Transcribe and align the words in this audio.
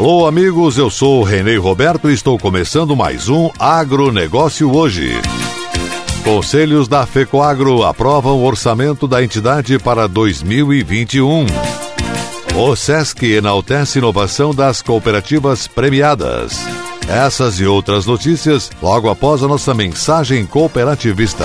Alô, 0.00 0.26
amigos, 0.26 0.78
eu 0.78 0.88
sou 0.88 1.20
o 1.20 1.22
Renê 1.22 1.58
Roberto 1.58 2.08
e 2.08 2.14
estou 2.14 2.38
começando 2.38 2.96
mais 2.96 3.28
um 3.28 3.50
Agronegócio 3.58 4.74
hoje. 4.74 5.12
Conselhos 6.24 6.88
da 6.88 7.04
FECOAGRO 7.04 7.84
aprovam 7.84 8.38
o 8.38 8.44
orçamento 8.46 9.06
da 9.06 9.22
entidade 9.22 9.78
para 9.78 10.08
2021. 10.08 11.44
O 12.56 12.74
SESC 12.74 13.24
enaltece 13.24 13.98
inovação 13.98 14.54
das 14.54 14.80
cooperativas 14.80 15.68
premiadas. 15.68 16.58
Essas 17.06 17.60
e 17.60 17.66
outras 17.66 18.06
notícias 18.06 18.70
logo 18.82 19.10
após 19.10 19.42
a 19.42 19.48
nossa 19.48 19.74
mensagem 19.74 20.46
cooperativista. 20.46 21.44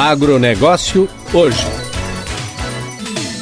Agronegócio 0.00 1.06
hoje. 1.30 1.66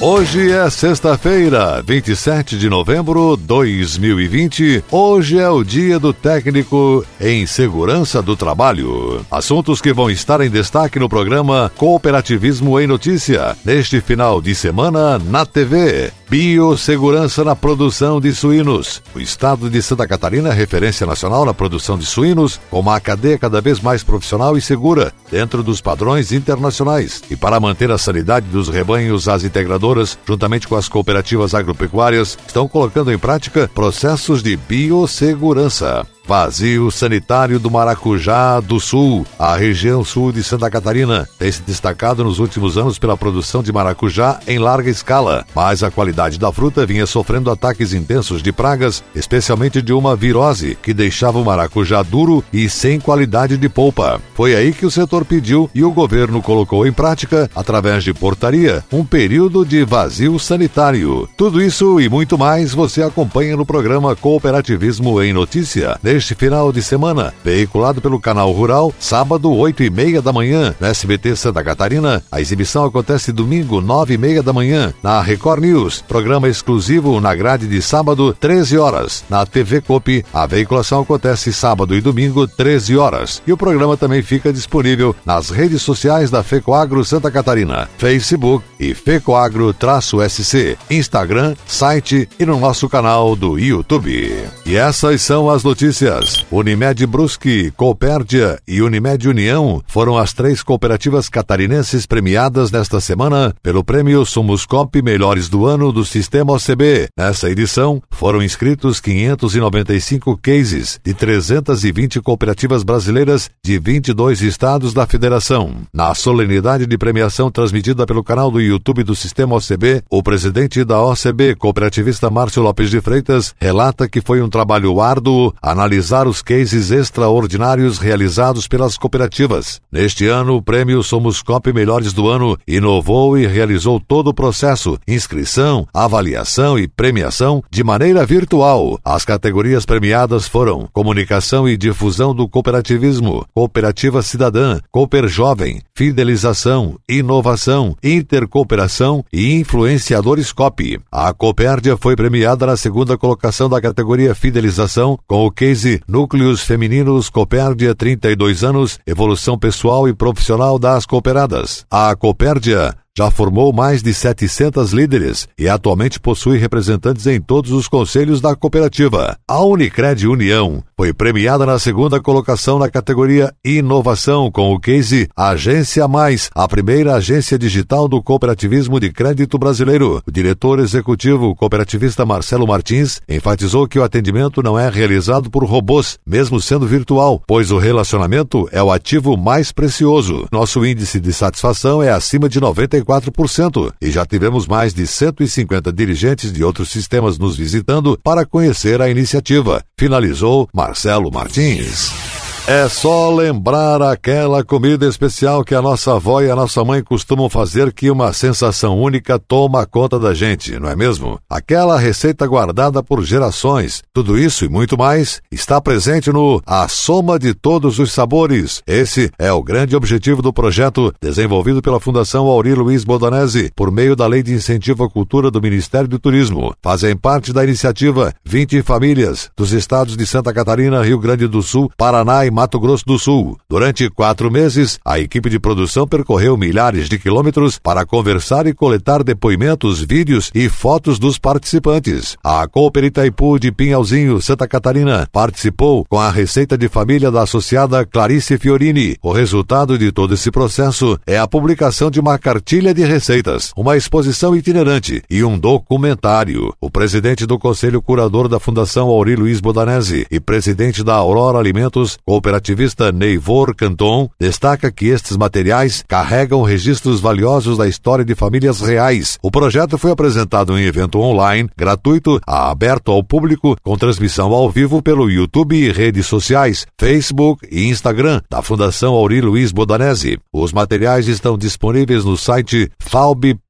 Hoje 0.01 0.51
é 0.51 0.69
sexta-feira, 0.69 1.81
27 1.87 2.59
de 2.59 2.69
novembro 2.69 3.37
de 3.37 3.45
2020. 3.45 4.83
Hoje 4.91 5.39
é 5.39 5.48
o 5.48 5.62
dia 5.62 6.01
do 6.01 6.12
técnico 6.12 7.06
em 7.20 7.47
segurança 7.47 8.20
do 8.20 8.36
trabalho. 8.36 9.25
Assuntos 9.31 9.81
que 9.81 9.92
vão 9.92 10.11
estar 10.11 10.41
em 10.41 10.51
destaque 10.51 10.98
no 10.98 11.09
programa 11.09 11.70
Cooperativismo 11.77 12.81
em 12.81 12.89
Notícia, 12.89 13.56
neste 13.64 14.01
final 14.01 14.42
de 14.42 14.53
semana 14.53 15.17
na 15.17 15.47
TV. 15.47 16.11
Biossegurança 16.28 17.42
na 17.42 17.56
produção 17.56 18.20
de 18.20 18.34
suínos. 18.34 19.02
O 19.14 19.18
estado 19.18 19.70
de 19.70 19.80
Santa 19.80 20.06
Catarina 20.06 20.50
é 20.50 20.52
referência 20.52 21.06
nacional 21.06 21.42
na 21.42 21.54
produção 21.54 21.96
de 21.96 22.04
suínos, 22.04 22.60
com 22.70 22.80
uma 22.80 23.00
cadeia 23.00 23.38
cada 23.38 23.62
vez 23.62 23.80
mais 23.80 24.02
profissional 24.02 24.54
e 24.54 24.60
segura, 24.60 25.10
dentro 25.30 25.62
dos 25.62 25.80
padrões 25.80 26.30
internacionais. 26.30 27.22
E 27.30 27.36
para 27.36 27.58
manter 27.58 27.90
a 27.90 27.96
sanidade 27.96 28.44
dos 28.48 28.68
rebanhos, 28.68 29.26
as 29.26 29.42
integradoras, 29.42 30.18
juntamente 30.26 30.68
com 30.68 30.76
as 30.76 30.86
cooperativas 30.86 31.54
agropecuárias, 31.54 32.36
estão 32.46 32.68
colocando 32.68 33.10
em 33.10 33.18
prática 33.18 33.70
processos 33.74 34.42
de 34.42 34.54
biossegurança. 34.54 36.06
Vazio 36.28 36.90
sanitário 36.90 37.58
do 37.58 37.70
Maracujá 37.70 38.60
do 38.60 38.78
Sul. 38.78 39.26
A 39.38 39.56
região 39.56 40.04
sul 40.04 40.30
de 40.30 40.44
Santa 40.44 40.68
Catarina 40.68 41.26
tem 41.38 41.50
se 41.50 41.62
destacado 41.62 42.22
nos 42.22 42.38
últimos 42.38 42.76
anos 42.76 42.98
pela 42.98 43.16
produção 43.16 43.62
de 43.62 43.72
maracujá 43.72 44.38
em 44.46 44.58
larga 44.58 44.90
escala, 44.90 45.46
mas 45.54 45.82
a 45.82 45.90
qualidade 45.90 46.38
da 46.38 46.52
fruta 46.52 46.84
vinha 46.84 47.06
sofrendo 47.06 47.50
ataques 47.50 47.94
intensos 47.94 48.42
de 48.42 48.52
pragas, 48.52 49.02
especialmente 49.14 49.80
de 49.80 49.90
uma 49.90 50.14
virose 50.14 50.76
que 50.82 50.92
deixava 50.92 51.38
o 51.38 51.44
maracujá 51.46 52.02
duro 52.02 52.44
e 52.52 52.68
sem 52.68 53.00
qualidade 53.00 53.56
de 53.56 53.68
polpa. 53.70 54.20
Foi 54.34 54.54
aí 54.54 54.74
que 54.74 54.84
o 54.84 54.90
setor 54.90 55.24
pediu 55.24 55.70
e 55.74 55.82
o 55.82 55.90
governo 55.90 56.42
colocou 56.42 56.86
em 56.86 56.92
prática, 56.92 57.50
através 57.56 58.04
de 58.04 58.12
portaria, 58.12 58.84
um 58.92 59.02
período 59.02 59.64
de 59.64 59.83
vazio 59.83 60.38
sanitário. 60.38 61.27
Tudo 61.38 61.62
isso 61.62 61.98
e 61.98 62.06
muito 62.06 62.36
mais 62.36 62.74
você 62.74 63.02
acompanha 63.02 63.56
no 63.56 63.64
programa 63.64 64.14
Cooperativismo 64.14 65.22
em 65.22 65.33
Notícia 65.33 65.98
neste 66.02 66.17
final 66.27 66.73
de 66.73 66.83
semana, 66.83 67.33
veiculado 67.45 68.01
pelo 68.01 68.20
canal 68.20 68.51
Rural, 68.52 68.92
sábado, 68.98 69.52
8 69.52 69.83
e 69.83 69.90
meia 69.90 70.20
da 70.20 70.33
manhã, 70.33 70.74
no 70.80 70.86
SBT 70.86 71.36
Santa 71.36 71.62
Catarina. 71.62 72.23
A 72.30 72.40
exibição 72.40 72.84
acontece 72.84 73.33
domingo, 73.33 73.80
9 73.80 74.14
e 74.14 74.18
meia 74.18 74.42
da 74.42 74.52
manhã, 74.52 74.92
na 75.02 75.20
Record 75.20 75.62
News, 75.62 76.02
programa 76.06 76.48
exclusivo 76.48 77.20
na 77.20 77.34
grade 77.34 77.67
de 77.67 77.80
sábado, 77.83 78.34
13 78.39 78.79
horas. 78.79 79.24
Na 79.29 79.45
TV 79.45 79.80
Copi, 79.80 80.24
a 80.33 80.46
veiculação 80.46 81.02
acontece 81.02 81.52
sábado 81.52 81.95
e 81.95 82.01
domingo, 82.01 82.46
13 82.46 82.96
horas. 82.96 83.42
E 83.46 83.52
o 83.52 83.56
programa 83.56 83.96
também 83.96 84.23
fica 84.23 84.52
disponível 84.52 85.14
nas 85.24 85.50
redes 85.50 85.83
sociais 85.83 86.30
da 86.30 86.42
FECOAGRO 86.42 87.05
Santa 87.05 87.30
Catarina, 87.30 87.89
Facebook 87.98 88.64
e 88.80 88.95
FECOAGRO-SC, 88.95 90.77
Instagram, 90.90 91.55
site 91.67 92.29
e 92.39 92.46
no 92.46 92.58
nosso 92.58 92.89
canal 92.89 93.36
do 93.36 93.58
YouTube. 93.58 94.48
E 94.64 94.77
essas 94.77 95.23
são 95.23 95.50
as 95.50 95.62
notícias 95.62 96.08
Unimed 96.51 97.07
Brusque, 97.07 97.70
Coopérdia 97.77 98.58
e 98.67 98.80
Unimed 98.80 99.29
União 99.29 99.83
foram 99.86 100.17
as 100.17 100.33
três 100.33 100.63
cooperativas 100.63 101.29
catarinenses 101.29 102.07
premiadas 102.07 102.70
nesta 102.70 102.98
semana 102.98 103.55
pelo 103.63 103.85
prêmio 103.85 104.24
Sumuscop 104.24 105.02
Melhores 105.02 105.48
do 105.48 105.67
Ano 105.67 105.92
do 105.92 106.05
Sistema 106.07 106.55
OCB. 106.55 107.08
Nessa 107.17 107.51
edição, 107.51 108.02
foram 108.11 108.42
inscritos 108.42 109.01
595 109.01 110.39
cases 110.39 110.98
de 111.05 111.13
320 111.13 112.23
cooperativas 112.23 112.83
brasileiras 112.83 113.51
de 113.63 113.79
22 113.79 114.41
estados 114.41 114.95
da 114.95 115.07
federação. 115.07 115.74
Na 115.92 116.14
solenidade 116.14 116.86
de 116.86 116.97
premiação 116.97 117.51
transmitida 117.51 118.07
pelo 118.07 118.24
canal 118.24 118.51
do 118.51 118.61
YouTube 118.61 119.02
do 119.05 119.14
Sistema 119.14 119.57
OCB, 119.57 120.02
o 120.11 120.23
presidente 120.23 120.85
da 120.85 121.02
OCB, 121.02 121.55
cooperativista 121.55 122.30
Márcio 122.30 122.63
Lopes 122.63 122.89
de 122.89 123.01
Freitas, 123.01 123.55
relata 123.61 124.08
que 124.08 124.23
foi 124.23 124.41
um 124.41 124.48
trabalho 124.48 125.01
árduo 125.01 125.52
analisar 125.61 125.98
analisar 125.98 126.29
os 126.29 126.42
cases 126.42 126.92
extraordinários 126.92 127.98
realizados 127.98 128.69
pelas 128.69 128.97
cooperativas. 128.97 129.81
Neste 129.91 130.26
ano, 130.26 130.55
o 130.55 130.62
prêmio 130.62 131.03
Somos 131.03 131.43
Cop 131.43 131.73
Melhores 131.73 132.12
do 132.12 132.29
Ano 132.29 132.56
inovou 132.69 133.37
e 133.37 133.47
realizou 133.47 133.99
todo 133.99 134.29
o 134.29 134.35
processo, 134.35 134.97
inscrição, 135.09 135.87
avaliação 135.93 136.79
e 136.79 136.87
premiação 136.87 137.62
de 137.69 137.82
maneira 137.82 138.25
virtual. 138.25 139.00
As 139.05 139.25
categorias 139.25 139.85
premiadas 139.85 140.47
foram 140.47 140.88
Comunicação 140.93 141.69
e 141.69 141.76
Difusão 141.76 142.32
do 142.32 142.49
Cooperativismo, 142.49 143.44
Cooperativa 143.53 144.23
Cidadã, 144.23 144.79
Cooper 144.93 145.26
Jovem, 145.26 145.82
Fidelização, 145.97 146.97
Inovação, 147.09 147.97
Intercooperação 148.05 149.25
e 149.32 149.55
Influenciadores 149.55 150.53
COP. 150.53 151.00
A 151.11 151.32
Copérdia 151.35 151.97
foi 151.97 152.15
premiada 152.15 152.67
na 152.67 152.76
segunda 152.76 153.19
colocação 153.19 153.69
da 153.69 153.81
categoria 153.81 154.32
Fidelização 154.32 155.19
com 155.26 155.44
o 155.44 155.50
case 155.50 155.77
Núcleos 156.06 156.62
Femininos 156.62 157.28
Copérdia 157.28 157.94
32 157.94 158.64
anos, 158.64 158.99
evolução 159.06 159.58
pessoal 159.58 160.08
e 160.08 160.14
profissional 160.14 160.78
das 160.78 161.06
cooperadas. 161.06 161.84
A 161.90 162.14
Copérdia 162.16 162.94
já 163.16 163.31
formou 163.31 163.72
mais 163.72 164.02
de 164.02 164.14
700 164.14 164.93
líderes 164.93 165.49
e 165.58 165.69
atualmente 165.69 166.20
possui 166.20 166.56
representantes 166.56 167.26
em 167.26 167.40
todos 167.40 167.72
os 167.72 167.88
conselhos 167.88 168.40
da 168.40 168.55
cooperativa. 168.55 169.37
A 169.49 169.64
Unicred 169.64 170.26
União 170.26 170.84
foi 170.99 171.12
premiada 171.12 171.64
na 171.64 171.79
segunda 171.79 172.20
colocação 172.20 172.76
na 172.76 172.91
categoria 172.91 173.55
Inovação 173.64 174.50
com 174.50 174.75
o 174.75 174.81
case 174.81 175.29
Agência 175.37 176.09
Mais, 176.09 176.50
a 176.53 176.67
primeira 176.67 177.14
agência 177.14 177.56
digital 177.56 178.09
do 178.09 178.20
cooperativismo 178.20 178.99
de 178.99 179.12
crédito 179.12 179.56
brasileiro. 179.56 180.20
O 180.26 180.32
diretor 180.32 180.81
executivo 180.81 181.55
cooperativista 181.55 182.26
Marcelo 182.26 182.67
Martins 182.67 183.20
enfatizou 183.29 183.87
que 183.87 183.97
o 183.97 184.03
atendimento 184.03 184.61
não 184.61 184.76
é 184.76 184.91
realizado 184.91 185.49
por 185.49 185.64
robôs, 185.64 186.19
mesmo 186.27 186.61
sendo 186.61 186.85
virtual, 186.85 187.41
pois 187.47 187.71
o 187.71 187.79
relacionamento 187.79 188.69
é 188.73 188.83
o 188.83 188.91
ativo 188.91 189.37
mais 189.37 189.71
precioso. 189.71 190.49
Nosso 190.51 190.85
índice 190.85 191.21
de 191.21 191.33
satisfação 191.33 192.03
é 192.03 192.11
acima 192.11 192.49
de 192.49 192.59
94 192.59 193.31
44% 193.31 193.93
e 194.01 194.11
já 194.11 194.27
tivemos 194.27 194.67
mais 194.67 194.93
de 194.93 195.06
150 195.06 195.93
dirigentes 195.93 196.53
de 196.53 196.65
outros 196.65 196.91
sistemas 196.91 197.39
nos 197.39 197.56
visitando 197.56 198.19
para 198.23 198.44
conhecer 198.44 199.01
a 199.01 199.09
iniciativa. 199.09 199.85
Finalizou 199.97 200.69
Marcelo 200.75 200.88
Martins. 201.31 202.28
É 202.70 202.87
só 202.87 203.35
lembrar 203.35 204.03
aquela 204.03 204.62
comida 204.62 205.06
especial 205.06 205.65
que 205.65 205.75
a 205.75 205.81
nossa 205.81 206.17
avó 206.17 206.43
e 206.43 206.50
a 206.50 206.55
nossa 206.55 206.85
mãe 206.85 207.03
costumam 207.03 207.49
fazer 207.49 207.91
que 207.94 208.11
uma 208.11 208.31
sensação 208.35 209.00
única 209.00 209.38
toma 209.38 209.87
conta 209.87 210.19
da 210.19 210.35
gente, 210.35 210.79
não 210.79 210.91
é 210.91 210.94
mesmo? 210.94 211.41
Aquela 211.49 211.99
receita 211.99 212.47
guardada 212.47 213.03
por 213.03 213.25
gerações. 213.25 214.03
Tudo 214.12 214.38
isso 214.38 214.67
e 214.67 214.69
muito 214.69 214.99
mais 214.99 215.41
está 215.50 215.81
presente 215.81 216.31
no 216.31 216.61
A 216.67 216.87
Soma 216.88 217.38
de 217.38 217.55
Todos 217.55 217.99
os 217.99 218.12
Sabores. 218.12 218.82
Esse 218.87 219.31
é 219.38 219.50
o 219.50 219.62
grande 219.62 219.97
objetivo 219.97 220.43
do 220.43 220.53
projeto 220.53 221.11
desenvolvido 221.23 221.81
pela 221.81 221.99
Fundação 221.99 222.49
Auri 222.49 222.75
Luiz 222.75 223.03
Bodanese 223.03 223.73
por 223.75 223.91
meio 223.91 224.15
da 224.15 224.26
Lei 224.26 224.43
de 224.43 224.53
Incentivo 224.53 225.05
à 225.05 225.09
Cultura 225.09 225.50
do 225.50 225.62
Ministério 225.62 226.06
do 226.06 226.19
Turismo. 226.19 226.75
Fazem 226.82 227.17
parte 227.17 227.50
da 227.50 227.65
iniciativa 227.65 228.31
20 228.44 228.82
famílias 228.82 229.50
dos 229.56 229.73
estados 229.73 230.19
de 230.19 230.26
Santa 230.26 230.53
Catarina, 230.53 231.03
Rio 231.03 231.19
Grande 231.19 231.47
do 231.47 231.62
Sul, 231.62 231.91
Paraná 231.97 232.44
e 232.44 232.57
Mato 232.58 232.81
Grosso 232.81 233.05
do 233.06 233.20
Sul. 233.20 233.56
Durante 233.70 234.10
quatro 234.10 234.50
meses, 234.50 234.99
a 235.05 235.16
equipe 235.16 235.49
de 235.49 235.60
produção 235.60 236.08
percorreu 236.08 236.56
milhares 236.56 237.08
de 237.08 237.16
quilômetros 237.16 237.78
para 237.78 238.05
conversar 238.05 238.66
e 238.66 238.75
coletar 238.75 239.22
depoimentos, 239.22 240.00
vídeos 240.00 240.50
e 240.52 240.69
fotos 240.69 241.20
dos 241.20 241.38
participantes. 241.38 242.37
A 242.43 242.66
Cooper 242.66 243.05
Itaipu 243.05 243.60
de 243.60 243.70
Pinhalzinho, 243.70 244.43
Santa 244.43 244.66
Catarina, 244.66 245.28
participou 245.31 246.05
com 246.05 246.19
a 246.19 246.32
receita 246.32 246.76
de 246.76 246.88
família 246.88 247.31
da 247.31 247.43
associada 247.43 248.05
Clarice 248.05 248.58
Fiorini. 248.58 249.16
O 249.22 249.31
resultado 249.31 249.96
de 249.96 250.10
todo 250.10 250.34
esse 250.34 250.50
processo 250.50 251.16
é 251.28 251.38
a 251.38 251.46
publicação 251.46 252.10
de 252.10 252.19
uma 252.19 252.40
cartilha 252.40 252.93
de 252.93 253.05
receitas, 253.05 253.70
uma 253.76 253.96
exposição 253.96 254.56
itinerante 254.56 255.22
e 255.31 255.44
um 255.44 255.56
documentário. 255.56 256.75
O 256.81 256.90
presidente 256.90 257.46
do 257.46 257.56
Conselho 257.56 258.02
Curador 258.02 258.49
da 258.49 258.58
Fundação 258.58 259.06
Auri 259.06 259.37
Luiz 259.37 259.60
Bodanese 259.60 260.26
e 260.28 260.40
presidente 260.40 261.05
da 261.05 261.14
Aurora 261.14 261.56
Alimentos, 261.56 262.19
cooperativista 262.49 263.12
Neivor 263.12 263.75
Canton, 263.75 264.31
destaca 264.41 264.91
que 264.91 265.09
estes 265.09 265.37
materiais 265.37 266.03
carregam 266.09 266.62
registros 266.62 267.21
valiosos 267.21 267.77
da 267.77 267.87
história 267.87 268.25
de 268.25 268.35
famílias 268.35 268.81
reais. 268.81 269.39
O 269.43 269.50
projeto 269.50 269.99
foi 269.99 270.11
apresentado 270.11 270.79
em 270.79 270.85
evento 270.85 271.21
online, 271.21 271.69
gratuito, 271.77 272.41
aberto 272.47 273.12
ao 273.12 273.23
público, 273.23 273.77
com 273.83 273.99
transmissão 273.99 274.55
ao 274.55 274.71
vivo 274.71 275.03
pelo 275.03 275.31
YouTube 275.31 275.77
e 275.77 275.93
redes 275.93 276.27
sociais, 276.27 276.87
Facebook 276.99 277.69
e 277.71 277.87
Instagram 277.89 278.41
da 278.49 278.62
Fundação 278.62 279.12
Auri 279.12 279.43
Luiz 279.43 279.71
Bodanese. 279.71 280.39
Os 280.51 280.73
materiais 280.73 281.29
estão 281.29 281.59
disponíveis 281.59 282.25
no 282.25 282.37
site 282.37 282.91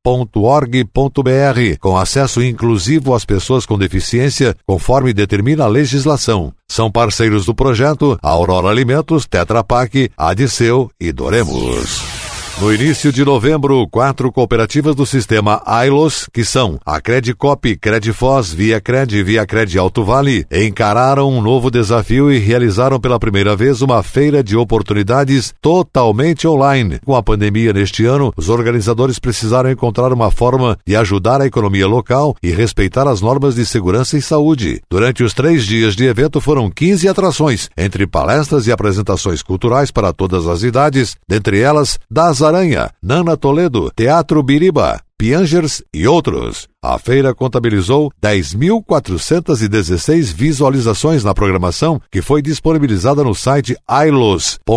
falb.org.br, 0.09 1.79
com 1.81 1.97
acesso 1.99 2.43
inclusivo 2.43 3.15
às 3.15 3.27
pessoas 3.27 3.67
com 3.67 3.77
deficiência, 3.77 4.57
conforme 4.67 5.13
determina 5.13 5.65
a 5.65 5.69
legislação. 5.69 6.53
São 6.67 6.91
parceiros 6.91 7.45
do 7.45 7.55
projeto 7.55 8.19
Aurora 8.23 8.69
Alimentos, 8.69 9.27
Tetra 9.27 9.63
Pak, 9.63 10.11
Adiceu 10.17 10.91
e 10.99 11.13
Doremos. 11.13 12.18
No 12.61 12.75
início 12.75 13.13
de 13.13 13.25
novembro, 13.25 13.87
quatro 13.87 14.33
cooperativas 14.33 14.97
do 14.97 15.07
sistema 15.07 15.63
AILOS, 15.65 16.27
que 16.33 16.45
são 16.45 16.77
a 16.85 17.01
Credicop, 17.01 17.77
Credifós, 17.77 18.53
Via 18.53 18.81
Cred 18.81 19.17
e 19.17 19.23
Via 19.23 19.47
Cred 19.47 19.79
Alto 19.79 20.05
Vale, 20.05 20.45
encararam 20.51 21.31
um 21.31 21.41
novo 21.41 21.71
desafio 21.71 22.33
e 22.33 22.39
realizaram 22.39 22.99
pela 22.99 23.21
primeira 23.21 23.55
vez 23.55 23.81
uma 23.81 24.03
feira 24.03 24.43
de 24.43 24.57
oportunidades 24.57 25.55
totalmente 25.63 26.49
online. 26.49 26.99
Com 27.05 27.15
a 27.15 27.23
pandemia 27.23 27.73
neste 27.73 28.05
ano, 28.05 28.33
os 28.37 28.49
organizadores 28.49 29.21
precisaram 29.21 29.71
encontrar 29.71 30.13
uma 30.13 30.29
forma 30.29 30.77
de 30.85 30.97
ajudar 30.97 31.41
a 31.41 31.47
economia 31.47 31.87
local 31.87 32.35
e 32.43 32.51
respeitar 32.51 33.07
as 33.07 33.21
normas 33.21 33.55
de 33.55 33.65
segurança 33.65 34.19
e 34.19 34.21
saúde. 34.23 34.83
Durante 34.91 35.23
os 35.23 35.33
três 35.33 35.65
dias 35.65 35.95
de 35.95 36.07
evento 36.07 36.41
foram 36.41 36.69
15 36.69 37.09
atrações, 37.09 37.71
entre 37.77 38.05
palestras 38.05 38.67
e 38.67 38.73
apresentações 38.73 39.45
culturais 39.45 39.93
para 39.93 40.13
todas 40.13 40.49
as 40.49 40.65
idades, 40.65 41.15
dentre 41.29 41.61
elas 41.61 42.01
das 42.11 42.48
Aranha, 42.49 42.91
Nana 43.03 43.37
Toledo, 43.37 43.91
Teatro 43.95 44.43
Biriba, 44.43 45.00
Piangers 45.19 45.82
e 45.93 46.06
outros. 46.06 46.69
A 46.81 46.97
feira 46.97 47.35
contabilizou 47.35 48.09
10.416 48.23 50.32
visualizações 50.32 51.25
na 51.25 51.35
programação 51.35 52.00
que 52.09 52.23
foi 52.23 52.41
disponibilizada 52.41 53.25
no 53.25 53.35
site 53.35 53.76
ailos.cop.br 53.87 54.69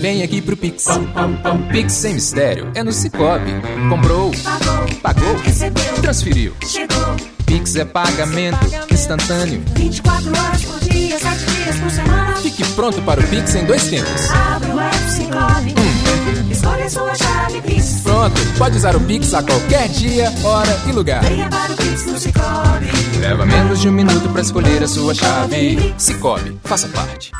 Vem 0.00 0.22
aqui 0.22 0.40
pro 0.40 0.56
Pix. 0.56 0.86
Pix 1.70 1.92
sem 1.92 2.14
mistério. 2.14 2.70
É 2.74 2.82
no 2.82 2.92
Cicobi. 2.92 3.52
Comprou. 3.90 4.30
Pagou. 5.02 5.36
Recebeu. 5.36 5.94
Transferiu. 6.00 6.54
Chegou. 6.66 7.39
Pix 7.50 7.74
é 7.74 7.84
pagamento 7.84 8.60
instantâneo. 8.92 9.60
24 9.74 10.30
horas 10.30 10.64
por 10.64 10.78
dia, 10.88 11.18
7 11.18 11.44
dias 11.46 11.76
por 11.80 11.90
semana. 11.90 12.36
Fique 12.36 12.64
pronto 12.74 13.02
para 13.02 13.20
o 13.20 13.26
Pix 13.26 13.56
em 13.56 13.64
dois 13.64 13.88
tempos. 13.88 14.30
Abre 14.30 14.70
o 14.70 14.78
app 14.78 15.10
Cicobi. 15.10 15.74
Hum. 15.76 16.48
Escolha 16.48 16.84
a 16.84 16.88
sua 16.88 17.12
chave 17.12 17.60
Pix. 17.62 18.02
Pronto, 18.04 18.40
pode 18.56 18.76
usar 18.76 18.94
o 18.94 19.00
Pix 19.00 19.34
a 19.34 19.42
qualquer 19.42 19.88
dia, 19.88 20.32
hora 20.44 20.80
e 20.88 20.92
lugar. 20.92 21.24
Venha 21.24 21.48
para 21.48 21.72
o 21.72 21.76
Pix 21.76 22.06
no 22.06 22.20
Cicobi. 22.20 23.18
Leva 23.18 23.44
menos 23.44 23.80
de 23.80 23.88
um 23.88 23.92
minuto 23.92 24.28
para 24.28 24.42
escolher 24.42 24.84
a 24.84 24.86
sua 24.86 25.12
chave. 25.12 25.92
Cicobi, 25.98 26.56
faça 26.62 26.86
parte. 26.86 27.32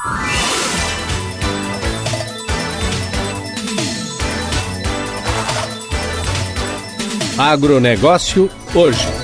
Agronegócio 7.38 8.50
hoje. 8.74 9.19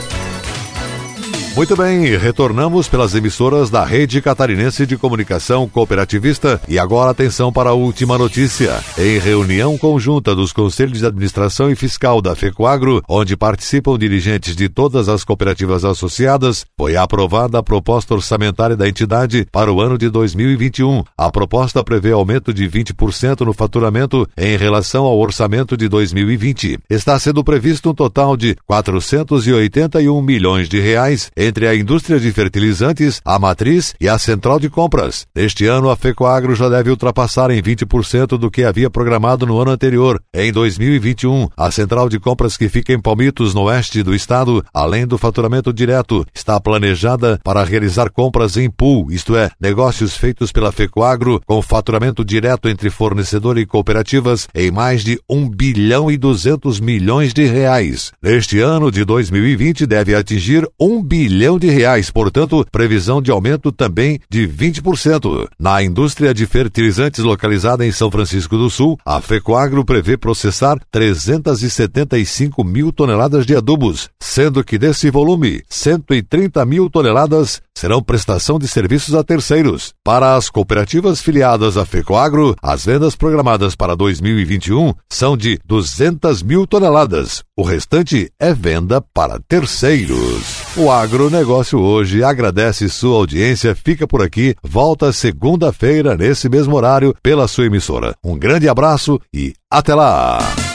Muito 1.56 1.74
bem, 1.74 2.14
retornamos 2.18 2.86
pelas 2.86 3.14
emissoras 3.14 3.70
da 3.70 3.82
Rede 3.82 4.20
Catarinense 4.20 4.84
de 4.84 4.98
Comunicação 4.98 5.66
Cooperativista 5.66 6.60
e 6.68 6.78
agora 6.78 7.12
atenção 7.12 7.50
para 7.50 7.70
a 7.70 7.72
última 7.72 8.18
notícia. 8.18 8.78
Em 8.98 9.18
reunião 9.18 9.78
conjunta 9.78 10.34
dos 10.34 10.52
Conselhos 10.52 10.98
de 10.98 11.06
Administração 11.06 11.70
e 11.70 11.74
Fiscal 11.74 12.20
da 12.20 12.36
FECOAGRO, 12.36 13.02
onde 13.08 13.38
participam 13.38 13.96
dirigentes 13.96 14.54
de 14.54 14.68
todas 14.68 15.08
as 15.08 15.24
cooperativas 15.24 15.82
associadas, 15.82 16.66
foi 16.76 16.94
aprovada 16.94 17.58
a 17.58 17.62
proposta 17.62 18.12
orçamentária 18.12 18.76
da 18.76 18.86
entidade 18.86 19.46
para 19.50 19.72
o 19.72 19.80
ano 19.80 19.96
de 19.96 20.10
2021. 20.10 21.04
A 21.16 21.32
proposta 21.32 21.82
prevê 21.82 22.12
aumento 22.12 22.52
de 22.52 22.68
20% 22.68 23.46
no 23.46 23.54
faturamento 23.54 24.28
em 24.36 24.58
relação 24.58 25.04
ao 25.06 25.18
orçamento 25.18 25.74
de 25.74 25.88
2020. 25.88 26.80
Está 26.90 27.18
sendo 27.18 27.42
previsto 27.42 27.88
um 27.88 27.94
total 27.94 28.36
de 28.36 28.54
481 28.66 30.20
milhões 30.20 30.68
de 30.68 30.78
reais 30.80 31.30
entre 31.46 31.66
a 31.66 31.74
indústria 31.74 32.18
de 32.18 32.30
fertilizantes, 32.32 33.20
a 33.24 33.38
matriz 33.38 33.94
e 34.00 34.08
a 34.08 34.18
central 34.18 34.58
de 34.58 34.68
compras. 34.68 35.26
Neste 35.34 35.66
ano, 35.66 35.88
a 35.88 35.96
FECOAGRO 35.96 36.54
já 36.54 36.68
deve 36.68 36.90
ultrapassar 36.90 37.50
em 37.50 37.62
20% 37.62 38.36
do 38.36 38.50
que 38.50 38.64
havia 38.64 38.90
programado 38.90 39.46
no 39.46 39.58
ano 39.58 39.70
anterior. 39.70 40.20
Em 40.34 40.52
2021, 40.52 41.48
a 41.56 41.70
central 41.70 42.08
de 42.08 42.18
compras 42.18 42.56
que 42.56 42.68
fica 42.68 42.92
em 42.92 43.00
Palmitos, 43.00 43.54
no 43.54 43.62
oeste 43.62 44.02
do 44.02 44.14
estado, 44.14 44.64
além 44.74 45.06
do 45.06 45.16
faturamento 45.16 45.72
direto, 45.72 46.26
está 46.34 46.60
planejada 46.60 47.38
para 47.44 47.64
realizar 47.64 48.10
compras 48.10 48.56
em 48.56 48.68
pool, 48.68 49.10
isto 49.10 49.36
é, 49.36 49.50
negócios 49.60 50.16
feitos 50.16 50.50
pela 50.50 50.72
FECOAGRO 50.72 51.40
com 51.46 51.62
faturamento 51.62 52.24
direto 52.24 52.68
entre 52.68 52.90
fornecedor 52.90 53.56
e 53.58 53.66
cooperativas 53.66 54.48
em 54.54 54.70
mais 54.70 55.04
de 55.04 55.18
1 55.30 55.48
bilhão 55.48 56.10
e 56.10 56.16
200 56.16 56.80
milhões 56.80 57.32
de 57.32 57.44
reais. 57.44 58.12
Neste 58.22 58.58
ano 58.58 58.90
de 58.90 59.04
2020, 59.04 59.86
deve 59.86 60.14
atingir 60.14 60.66
1 60.80 61.02
bilhão 61.02 61.35
bilhão 61.36 61.58
de 61.58 61.68
reais, 61.68 62.10
portanto, 62.10 62.66
previsão 62.72 63.20
de 63.20 63.30
aumento 63.30 63.70
também 63.70 64.18
de 64.30 64.48
20%. 64.48 65.46
Na 65.58 65.82
indústria 65.82 66.32
de 66.32 66.46
fertilizantes 66.46 67.22
localizada 67.22 67.84
em 67.84 67.92
São 67.92 68.10
Francisco 68.10 68.56
do 68.56 68.70
Sul, 68.70 68.98
a 69.04 69.20
Fecoagro 69.20 69.84
prevê 69.84 70.16
processar 70.16 70.78
375 70.90 72.64
mil 72.64 72.90
toneladas 72.90 73.44
de 73.44 73.54
adubos, 73.54 74.08
sendo 74.18 74.64
que 74.64 74.78
desse 74.78 75.10
volume, 75.10 75.62
130 75.68 76.64
mil 76.64 76.88
toneladas 76.88 77.60
serão 77.76 78.02
prestação 78.02 78.58
de 78.58 78.66
serviços 78.66 79.14
a 79.14 79.22
terceiros. 79.22 79.92
Para 80.02 80.36
as 80.36 80.48
cooperativas 80.48 81.20
filiadas 81.20 81.76
à 81.76 81.84
FECOAGRO, 81.84 82.56
as 82.62 82.86
vendas 82.86 83.14
programadas 83.14 83.76
para 83.76 83.94
2021 83.94 84.94
são 85.10 85.36
de 85.36 85.60
200 85.66 86.42
mil 86.42 86.66
toneladas. 86.66 87.42
O 87.54 87.62
restante 87.62 88.32
é 88.40 88.54
venda 88.54 89.02
para 89.02 89.38
terceiros. 89.46 90.62
O 90.74 90.90
agronegócio 91.26 91.80
hoje 91.80 92.22
agradece 92.22 92.88
sua 92.88 93.16
audiência, 93.16 93.74
fica 93.74 94.06
por 94.06 94.22
aqui, 94.22 94.54
volta 94.62 95.12
segunda-feira 95.12 96.16
nesse 96.16 96.48
mesmo 96.48 96.76
horário 96.76 97.14
pela 97.20 97.48
sua 97.48 97.66
emissora. 97.66 98.14
Um 98.22 98.38
grande 98.38 98.68
abraço 98.68 99.20
e 99.34 99.52
até 99.68 99.92
lá! 99.92 100.65